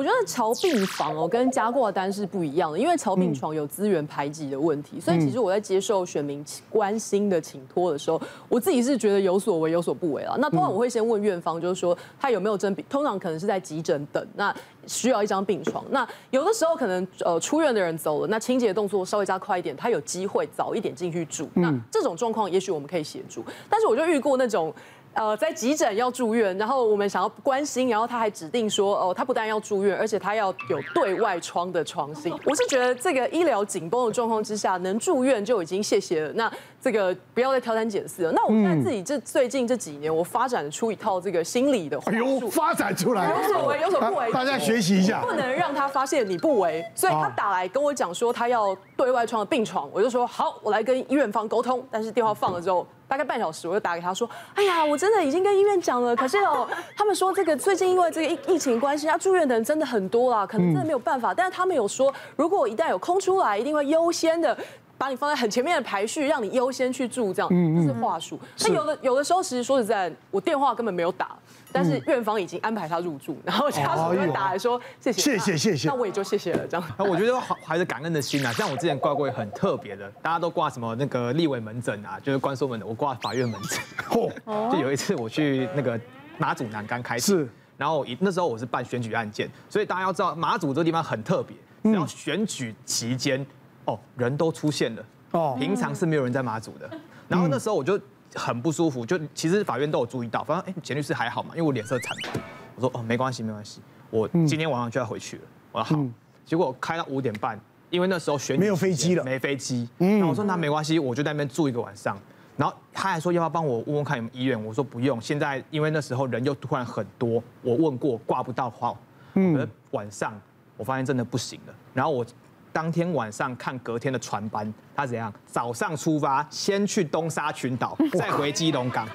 [0.00, 8.18] 我觉得乔病房哦跟加挂单是不一样的，因为乔病床有资源排挤的问题，所以其实我在接受选民关心的请托的时候，
[8.48, 10.36] 我自己是觉得有所为有所不为啊。
[10.38, 14.54] 那通常我会先问院方，就是说他有没有征病，通常可能是在急诊等，那
[14.86, 15.84] 需要一张病床。
[15.90, 21.46] 那有的时候可能呃出院的人走了，那清洁动作稍微加快一点，他有机会早一点进去住。
[21.52, 24.72] 那这种状况也许我们可以协助，但是我就遇过那种。
[25.12, 32.32] 呃，在急诊要住院，然后我们想要关心，然后他还指定说，哦，他不但要住院，而且他要有对外窗的床性。
[32.44, 36.32] 我是觉得这个医疗紧绷的状况之下，能住院就已经谢谢了。
[36.34, 38.32] 那这个不要再挑三拣四了。
[38.32, 46.84] 那我们现在自己这最近这几年，我发展出一套这个心理的话术，发展出来，有所为有所不为，大家学习一下，不能让他发现你不为。
[46.94, 51.86] 所以他打来跟我讲说他要对外窗的病床，我就说好，我来跟医院方沟通。
[51.90, 52.86] 但是电话放了之后。
[53.10, 56.64] 大概半小时，我就打给他说：“哎呀，我真的已经跟医院讲了，可是哦，
[56.96, 61.34] 他们说这个最近因为这个疫疫情关系，要住院的人真的很多啦，可能真的没有办法。
[61.34, 64.56] 但是他们有说，如果一旦有空出来，一定会优先的
[65.00, 68.38] 把你放在很前面的排序，让你优先去住，这样这是话术。
[68.58, 71.34] 那有的有的时候，其实说实在，我电话根本没有打。”
[71.72, 76.86] 但是院方已经安排他入住，然后家属就会打来说谢谢谢谢谢谢，那我也就谢谢了这样。
[76.98, 83.80] 那我觉得还是感恩的心啊，像我之前挂过很特别的，大家都挂什么那个立委门诊啊，就是关说门的，我挂法院门诊。
[84.70, 85.98] 就有一次我去那个
[86.36, 93.46] 马祖南竿开始，然后那时候我是办选举案件，所以大家要知道马祖这个地方很特别，只要选举期间
[93.90, 95.56] 哦人都出现了，哦。
[95.58, 96.90] 平常是没有人在马祖的，
[97.28, 98.00] 然后那时候我就。
[98.32, 102.40] 很不舒服，就其实法院都有注意到，反正哎，简律师还好嘛，因为我脸色惨白，
[102.76, 106.04] 我说哦没关系没关系，我今天晚上就要回去了，我说好，
[106.46, 107.58] 结果开到五点半，
[107.90, 112.16] 因为那时候选没有飞机了，没飞机，那我说那没关系，我就在那边住一个晚上，
[112.56, 118.96] 然后他还说要不要帮我问问看有没有医院，我说不用，现在因为那时候人又突然很多，我问过挂不到号，
[119.34, 120.40] 嗯，晚上
[120.76, 122.24] 我发现真的不行了，然后我。
[122.72, 125.32] 当天晚上看隔天的船班，他怎样？
[125.46, 129.06] 早上出发，先去东沙群岛，再回基隆港，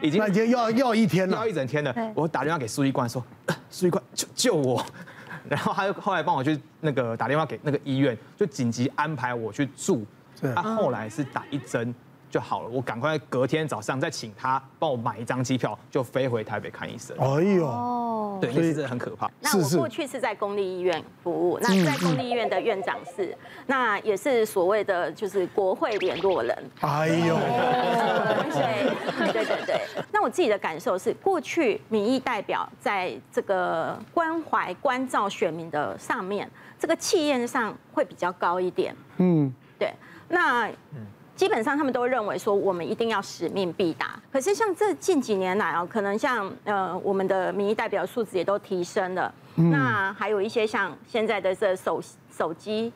[0.00, 1.94] 已经要要一天了，要一整天了。
[2.14, 3.24] 我打电话给苏一冠说
[3.70, 4.84] ：“苏一冠，救救我！”
[5.48, 10.04] 然后他就后来帮我去那个打电话给那个医院，就紧急安排我去住。
[10.54, 11.94] 他后来是打一针。
[12.30, 17.16] 就好了，我赶快隔天早上再请他帮我买一张机票，就飞回台北看医生。
[17.16, 17.64] 哎呦，
[18.46, 19.30] 对，所以这很可怕。
[19.40, 26.56] 那我过去是在公立医院服务，那在公立医院的院长是，那也是所谓的就是国会联络人。
[26.80, 27.36] 哎呦，
[28.52, 29.80] 对对对对。
[30.12, 38.94] 那我自己的感受是，过去民意代表在这个关怀关照选民的上面，这个气焰上会比较高一点。
[39.18, 39.92] 嗯，对。
[40.28, 41.06] 那嗯。
[41.36, 44.20] 基本上他们都认为说，我们一定要使命必达。
[44.32, 49.34] 可是像这近几年来啊，可能像呃我们的民意代表素质也都提升了。
[49.56, 52.00] 那还有一些像现在的这手
[52.30, 52.92] 手机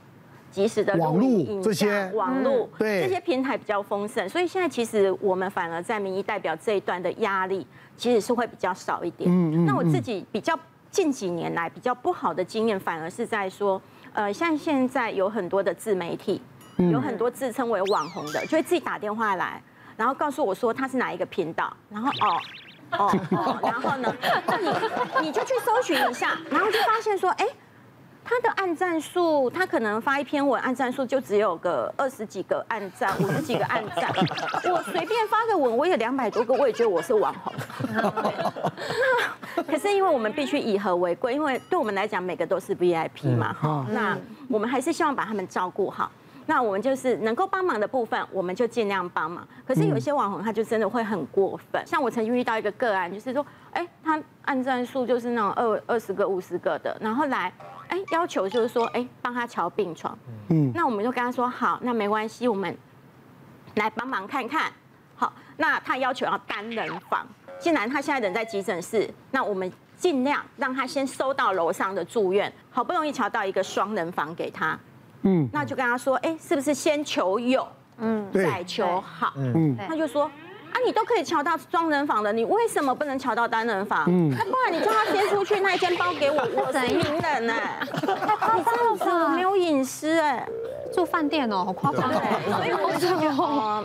[0.51, 7.67] 即时的网络这些网络对这些平台比较丰盛，所以现在其实我们反而在民意代表这一段的压力
[7.97, 9.67] 其实是会比较少一点。
[9.67, 10.59] 那我自己比较
[10.91, 13.81] 近几年来比较不好的经验，反而是在说，
[14.13, 16.41] 呃像现在有很多的自媒体。
[16.79, 19.61] 有很多自称为网红的，就会自己打电话来，
[19.97, 22.41] 然后告诉我说他是哪一个频道，然后哦
[22.93, 24.15] 哦哦， 然后呢，
[24.47, 24.69] 那你
[25.23, 27.47] 你就去搜寻一下，然后就发现说，哎，
[28.25, 34.09] 他的按赞数，他可能发一篇文，按赞数就只有个二十几个按赞，五十几个按赞，
[34.73, 37.53] 我随便发个文，我有两百多个，我也觉得我是网红。
[39.57, 44.17] 那可是因为我们必须以和为贵，因为对我们来讲，每个都是 VIP 嘛，哈，那
[44.49, 46.09] 我们还是希望把他们照顾好。
[46.49, 49.47] 那我们就是能够帮忙的部分，我们就尽量帮忙。
[49.67, 51.87] 可是有一些网红，他就真的会很过分。
[51.87, 57.53] 像我曾经遇到一个个案，就是说，哎，他按赞数就是那种二二十个、五十个的，然后来，
[57.89, 60.19] 哎，要求就是说，哎，帮他瞧病床。
[60.49, 62.75] 嗯，那我们就跟他说，好，那没关系，我们
[63.75, 64.73] 来帮忙看看。
[65.17, 67.27] 好，那他要求要单人房，
[67.59, 74.79] 既然他现在人在急诊室，那我们尽量让他先收到楼上的住院，好不容易瞧到一个双人房给他。
[75.23, 77.67] 嗯，那就跟他说，哎，是不是先求有，
[77.99, 84.05] 嗯，再求好，嗯，他就说，啊，你都可以瞧到双人房的，你为什么不能瞧到单人房？
[84.09, 87.55] 嗯，那不然你叫他先出去那一间包给我，我是名人呢，
[87.93, 90.47] 你这样子我没有隐私哎，
[90.95, 92.21] 住饭店哦，好夸张，对，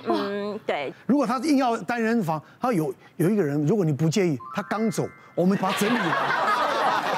[0.07, 0.93] 嗯， 对。
[1.05, 5.03] 如果他硬要单人房，他有有一个人，如果你不介意，他刚走，
[5.35, 5.97] 我们把他整理，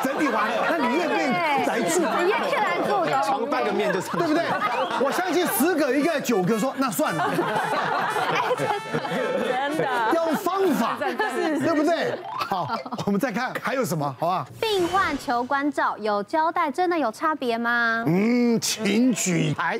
[0.03, 1.31] 整理完了，那你愿不愿意
[1.67, 2.01] 来住？
[3.45, 3.65] 你愿意来住的？
[3.65, 4.43] 个面就上，对不对？
[5.03, 7.29] 我相信十个一个九个说那算了，
[8.57, 9.83] 真的
[10.13, 12.17] 要用方法，对不对？
[12.37, 12.67] 好，
[13.05, 14.45] 我们再看还有什么，好吧？
[14.61, 18.03] 病患求关照有交代，真的有差别吗？
[18.07, 19.79] 嗯，请举牌。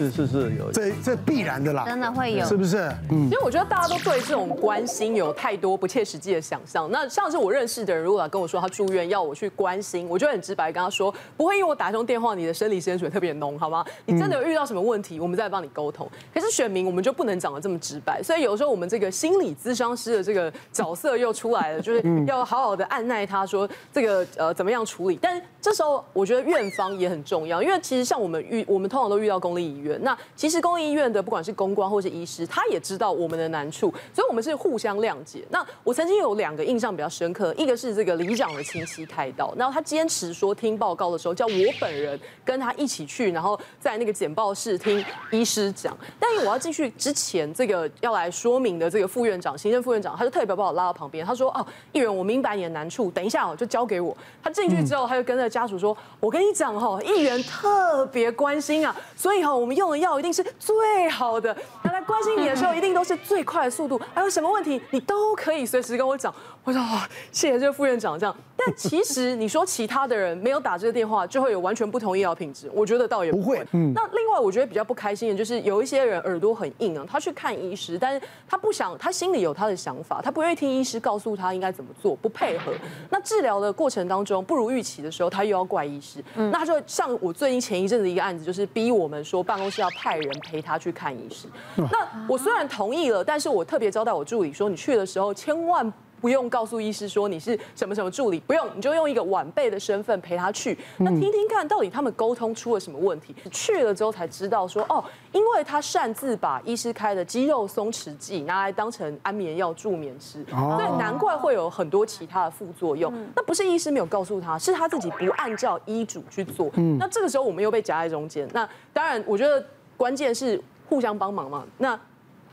[0.00, 2.78] 是是是有，这这必然的啦，真的会有，是不是？
[3.10, 6.90] 嗯，因为我觉得大家都对这种关心有太多不切实际的想象。
[6.90, 13.84] 那像是我认识的人，如果来跟我说他住院要我去关心，我就很直白跟他说，不会因为我打一通电话，你的生理时间水特别浓，好吗？
[14.06, 16.08] 你真的有遇到什么问题，我们再帮你沟通。
[16.32, 25.18] 可是选民我们就不能讲得这么直白，所以有时候我们这个心理咨商师的这个角色又出来了，就是要好好的按耐他说这个呃怎么样处理。
[25.20, 35.44] 但这时候我觉得院方也很重要，因为其实像我们遇我们通常都遇到公立医院，那其实公立医院的不管是公关或是医师，他也知道我们的难处，所以我们是互相谅解。
[35.50, 45.96] 那我曾经有两个印象比较深刻，一个是这个里长的亲戚开刀，然后他坚持说听报告的时候叫我本人跟他一起去，然后在那个简报室听医师讲。
[46.18, 64.00] 但是我要进去之前，这个要来说明的这个副院长、行政副院长，他就特别把我拉到旁边，他说：“哦，议员，我明白你的难处，等一下哦，就交给我。”他进去之后，他就跟那个家属说：“我跟你讲哈，议员特别关心啊，所以哈，我们用的药一定是。”最好的，他来关心你的时候，一定都是最快的速度。
[64.14, 66.32] 还有什么问题，你都可以随时跟我讲。
[66.62, 67.00] 我说哦，
[67.32, 68.36] 谢谢这个副院长这样。
[68.54, 72.70] 但其实你说其他的人没有打这个电话，就会有完全不同医疗品质。
[72.74, 73.66] 我觉得倒也不会。
[73.72, 73.92] 嗯。
[73.94, 82.72] 那另外我觉得比较不开心的就是有一些人耳朵很硬啊，他去看医师，但是他不想，他心里有他的想法，他不愿意听医师告诉他应该怎么做，不配合。
[83.08, 86.22] 那治疗的过程当中不如预期的时候，他又要怪医师。
[86.36, 86.50] 嗯。
[86.50, 91.46] 那他就像我最近前一阵子一个案子，就是逼我们说办公是要派人陪他去看医师。
[91.76, 95.92] 那我虽然同意了，但是我特别交代我助理说，你去的时候千万。
[96.20, 103.34] 不用告诉医师说你是什么什么助理，不用，你就用一个晚辈的身份陪他去，那听听看到底他们沟通出了什么问题。
[103.50, 105.02] 去了之后才知道说，哦，
[105.32, 113.12] 因为他擅自把医师开的肌肉松弛剂拿来当成安眠药助眠吃，所以难怪会有很多其他的副作用。
[113.34, 116.70] 那不是医师没有告诉他，是他自己不按照医嘱去做。
[116.98, 118.48] 那这个时候我们又被夹在中间。
[118.52, 119.64] 那当然，我觉得
[119.96, 121.64] 关键是互相帮忙嘛。
[121.78, 121.98] 那。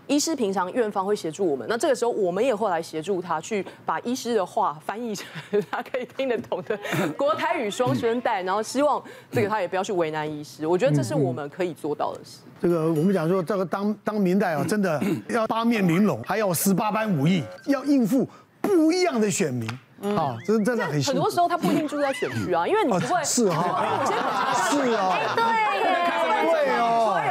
[0.08, 5.28] 医师平常院方会协助我们，那这个时候我们也会来协助他，去把医师的话翻译成
[5.70, 6.78] 他可以听得懂的
[7.18, 10.66] 国台语双声带，然后希望这个他也不要去为难医师。
[10.66, 12.40] 我觉得这是我们可以做到的事。
[12.62, 18.28] 这个我们讲说，这个当当明代啊，真的要八面玲珑，还要十八般武艺，要应付
[18.62, 19.70] 不一样的选民
[20.16, 21.04] 啊，真真的很。
[21.04, 24.06] 很多时候他不一定住在选区啊，因为你不会是哈，
[24.72, 25.44] 是啊，对，
[26.52, 27.22] 对哦。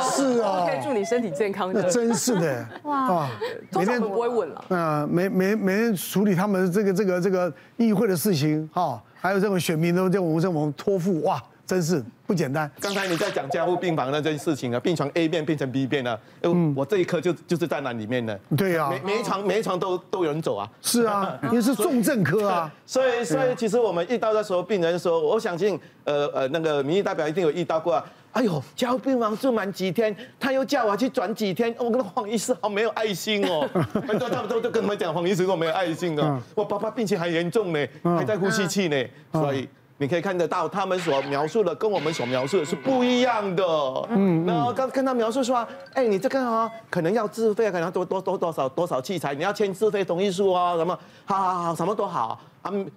[0.00, 1.72] 是啊，可以祝你身体健康。
[1.72, 3.28] 那真是的，哇，
[3.72, 4.64] 每天都不会问了。
[4.68, 12.68] 啊，每每每天处理他们这个这个这个议会的事情，哈，还有这种选民都叫我们这种托付，哇，真是不简单。
[12.80, 18.34] 刚才你在讲加护病房那件事情啊，病床 A 变变成 B 变了，嗯，我这一科就就是在那里面的。
[18.56, 20.66] 对啊，每每一床每一床都都有人走啊。
[20.80, 22.72] 是啊， 你是重症科啊。
[22.86, 28.04] 所以所以其实我们遇到的时候，病人说，我相信，呃呃，那个民意代表一定有遇到过啊。
[28.32, 33.68] 哎呦，加护病房住满几天，他又叫我去转几天，我跟黄医师好没有爱心哦。
[34.06, 36.40] 很 多他们都都跟他们讲，黄医师我没有爱心哦。
[36.54, 39.04] 我爸爸病情还严重呢，还在呼吸器呢。
[39.32, 39.68] 所以
[39.98, 43.64] 你可以看得到，他们所描述的跟我们所描述的是不一样的。
[44.10, 52.40] 嗯，然后刚跟他描述说，哎，你这个啊，可能要自费，可能要多多多多少多少器材，你要签自费同意书啊，什么，好好好，什么都好。
[52.62, 52.90] 他们。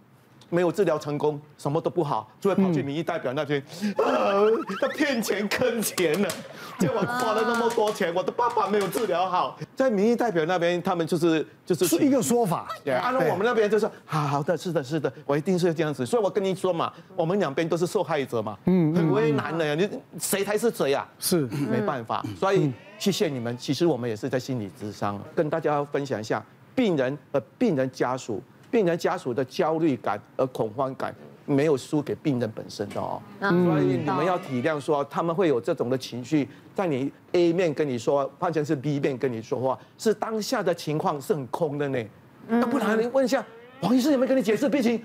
[0.49, 3.63] 没有治疗成功，什么都不好，就会跑去民意代表那边，
[3.97, 4.51] 呃，
[4.81, 6.27] 他骗钱坑钱了，
[6.79, 19.89] 叫我花了那么多钱，我的爸爸没有治疗好，在民意代表那边，他们就是就是是一个说法，按照我们那边就是好好的，是的，是的，我一定是这样子，所以我跟你说嘛，我们两边都是受害者嘛，嗯，很为难的呀，你
[20.19, 21.07] 谁才是谁呀？
[21.19, 21.47] 是。
[21.71, 26.43] 没办法，所以谢谢你们，其实我们也是在心理咨商，跟大家分享一下，
[26.75, 28.41] 病人和病人家属。
[28.71, 31.13] 病人家属的焦虑感和恐慌感
[31.45, 42.03] 没有输给病人本身的哦，所以你们要体谅，说他们会有这种的情绪，在你 A 面跟你说，换成是 B 面跟你说话，是当下的情况是很空的呢。
[42.47, 43.45] 那不然你问一下
[43.81, 45.01] 黄医师有没有跟你解释病情？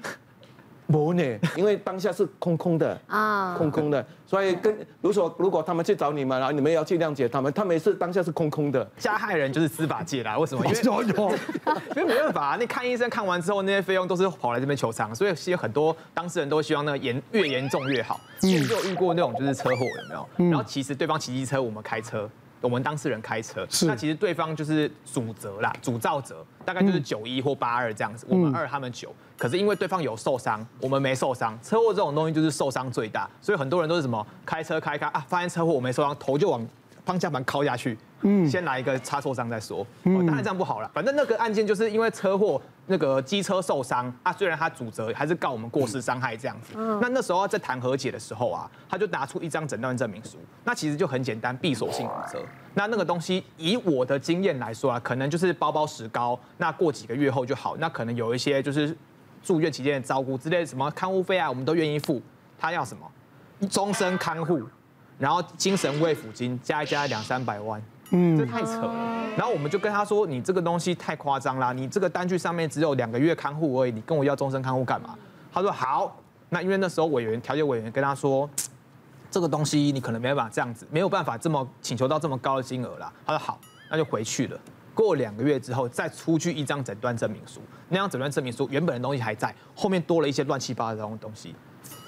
[0.87, 1.23] 不呢，
[1.57, 8.89] 因为当下是空空的 啊，空空的，所以跟如果如果他们去找你们，然后你们也要去谅解他们，他们也是当下是空空的。
[8.97, 10.65] 加害人就是司法界啦，为什么？
[10.67, 10.79] 因为
[11.97, 18.21] 因为没办法啊，那看医生看完之后，那些费用都是跑来这边求偿，所以其实很多当事人都希望那个严越严重越好。
[18.41, 20.51] 之前就有遇过那种就是车祸有没有？
[20.51, 22.29] 然后其实对方骑机车，我们开车。
[22.67, 36.67] 我们当事人开车，那其实对方就是主责啦，主造责大概就是九一或八二这样子，我们二他们九，可是因为对方有受伤，我们没受伤，车祸这种东西就是受伤最大，所以很多人都是什么开车开开啊，发现车祸我没受伤，头就往
[37.07, 42.61] 方向盘敲下去，嗯，先来一个擦挫伤再说，当然这样不好了，反正那个案件就是因为车祸。
[42.89, 46.75] 那个机车受伤啊，虽然他主责还是告我们过失伤害这样子。
[46.77, 50.39] 嗯那那时候在谈和解的时候啊，他就拿出一张诊断证明书。
[50.63, 52.41] 那其实就很简单，闭锁性骨折。
[52.75, 57.77] 那那个东西以我的经验来说啊，可能就是包包石膏，那过几个月后就好。
[57.79, 58.97] 那可能有一些就是
[59.43, 62.23] 住院期间的照顾之类的什么看护费啊，我们都愿意付。
[62.57, 63.67] 他要什么？
[63.69, 64.63] 终身看护，
[65.19, 67.83] 然后精神慰抚金加一加两三百万。
[68.11, 69.27] 嗯，这太扯了。
[69.37, 75.19] 然后我们就跟他说：“你这个东西太夸张啦，你这个单据上面只有两个月看护而已，你跟我要终身看护干嘛？”
[75.53, 76.17] 他说：“好。”
[76.49, 78.49] 那因为那时候委员调解委员跟他说
[79.29, 83.59] ：“这个东西你可能没办法这样子，没有办法这么请求到这么高的金额啦。”他说：“好，
[83.91, 84.59] 那就回去了。”
[84.95, 87.61] 过两个月之后，再出具一张诊断证明书。
[87.89, 91.53] 那张诊断证明书原本的东西还在，后面多了一些乱七八糟的东西，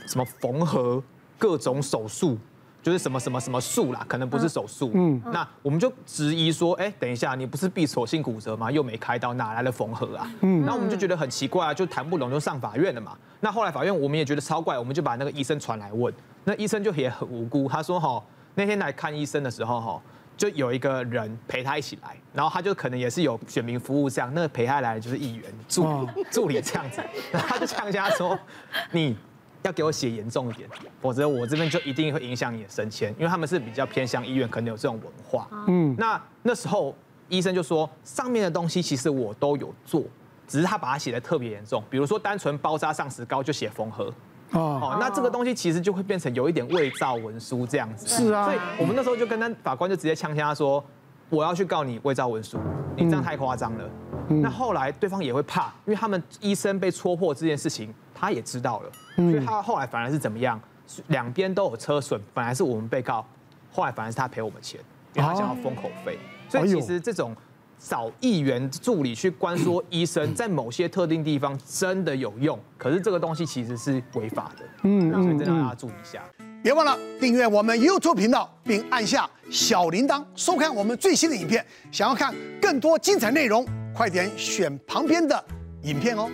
[0.07, 1.03] 什么缝合、
[1.37, 2.38] 各种手术。
[2.81, 4.91] 就是什么什么什么术啦，可能不是手术。
[4.95, 8.71] 嗯，那我们就质疑说，哎，等一下，你不是闭锁性骨折吗？
[8.71, 10.31] 又没开刀，哪来的缝合啊？
[10.41, 13.17] 嗯，那我们就觉得很奇怪啊，就谈不拢，就上法院了嘛。
[13.41, 16.13] 那后来法院我们也觉得超怪，我们就把那个医生传来问，
[16.45, 18.23] 那医生就也很无辜，他说哈，
[18.55, 20.01] 那天来看医生的时候哈，
[20.37, 28.39] 就有一个人陪他一起来，然后他就可能也是有选民服务这样，那个陪他来的就是议员助理助理这样子，然后他就呛下说
[28.93, 29.17] 你。
[29.69, 30.69] 要给我写严重一点，
[31.01, 35.47] 否则我这边就一定会影响你的升迁，因为他们是比较偏向医院，可能有这种文化。
[35.67, 36.95] 嗯，那那时候
[37.29, 40.03] 医生就说，上面的东西其实我都有做，
[40.47, 44.11] 只是他把它写的特别严重，比如说单纯包扎上石膏就写缝合。
[44.53, 48.09] 哦，那这个东西其实就会变成有一点伪造文书这样子。
[48.09, 50.83] 是啊，所以我们那时候就跟他法官就直接呛呛他说，
[51.29, 52.59] 我要去告你伪造文书，
[52.97, 53.85] 你这样太夸张了。
[54.31, 57.95] 那后来对方也会怕，因为他们医生被戳破这件事情。
[58.19, 60.61] 他也知道了，所以他后来反而是怎么样？
[61.09, 63.25] 两边都有车损，本来是我们被告，
[63.71, 64.81] 后来反而是他赔我们钱，
[65.15, 66.19] 因为他想要封口费。
[66.49, 67.37] 所以其实这种
[67.79, 74.65] 找议员助理去关说医生，在某些特定地方真的有用，可是这个东西其实是违法的。
[74.83, 76.23] 嗯，所以真的要大家注意一下。
[76.61, 81.65] 别忘了订阅我们 YouTube 频道，并按下小铃铛，收看我们最新的影片。
[81.93, 85.45] 想要看更多精彩内容，快点选旁边的
[85.83, 86.29] 影片哦。